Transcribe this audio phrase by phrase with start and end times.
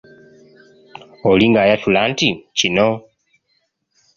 [1.29, 2.87] Oli ng'ayatula nti: Kino.